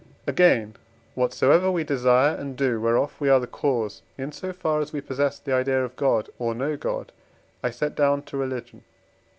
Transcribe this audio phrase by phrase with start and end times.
[0.25, 0.77] Again,
[1.13, 4.99] whatsoever we desire and do, whereof we are the cause in so far as we
[4.99, 7.11] possess the idea of God, or know God,
[7.61, 8.83] I set down to Religion.